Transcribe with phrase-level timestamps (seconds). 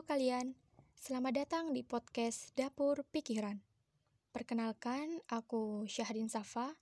[0.00, 0.56] kalian,
[0.96, 3.60] selamat datang di podcast Dapur Pikiran.
[4.32, 6.80] Perkenalkan, aku Syahrin Safa.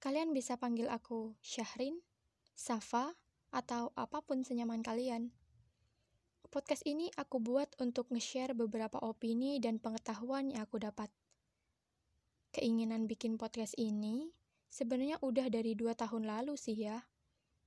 [0.00, 2.00] Kalian bisa panggil aku Syahrin,
[2.56, 3.12] Safa,
[3.52, 5.28] atau apa pun senyaman kalian.
[6.48, 11.12] Podcast ini aku buat untuk nge-share beberapa opini dan pengetahuan yang aku dapat.
[12.56, 14.32] Keinginan bikin podcast ini
[14.72, 16.96] sebenarnya udah dari dua tahun lalu sih ya,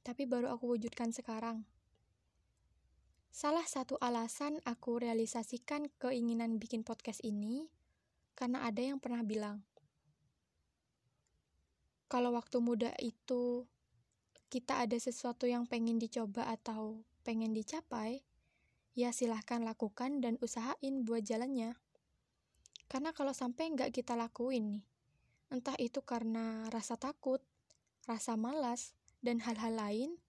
[0.02, 1.70] tapi baru aku wujudkan sekarang.
[3.36, 7.68] Salah satu alasan aku realisasikan keinginan bikin podcast ini
[8.32, 9.60] karena ada yang pernah bilang,
[12.08, 13.68] kalau waktu muda itu
[14.48, 18.24] kita ada sesuatu yang pengen dicoba atau pengen dicapai,
[18.96, 21.76] ya silahkan lakukan dan usahain buat jalannya.
[22.88, 24.86] Karena kalau sampai nggak kita lakuin nih,
[25.52, 27.44] entah itu karena rasa takut,
[28.08, 30.24] rasa malas, dan hal-hal lain,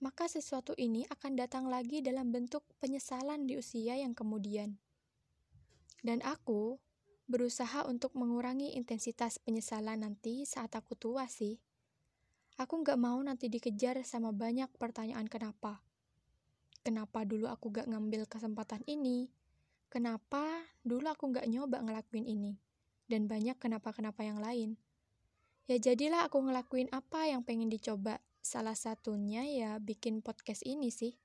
[0.00, 4.80] maka sesuatu ini akan datang lagi dalam bentuk penyesalan di usia yang kemudian.
[6.00, 6.80] Dan aku
[7.28, 11.60] berusaha untuk mengurangi intensitas penyesalan nanti saat aku tua sih.
[12.56, 15.84] Aku nggak mau nanti dikejar sama banyak pertanyaan kenapa.
[16.80, 19.28] Kenapa dulu aku gak ngambil kesempatan ini?
[19.92, 22.56] Kenapa dulu aku gak nyoba ngelakuin ini?
[23.04, 24.80] Dan banyak kenapa-kenapa yang lain.
[25.68, 31.20] Ya jadilah aku ngelakuin apa yang pengen dicoba Salah satunya ya bikin podcast ini sih.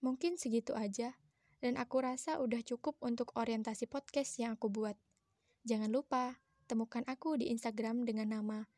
[0.00, 1.12] Mungkin segitu aja,
[1.60, 4.96] dan aku rasa udah cukup untuk orientasi podcast yang aku buat.
[5.64, 8.68] Jangan lupa, temukan aku di Instagram dengan nama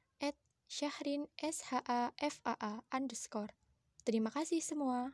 [0.71, 2.73] @syahrin_sha_f_a_a_.
[2.91, 3.55] underscore.
[4.03, 5.13] Terima kasih semua.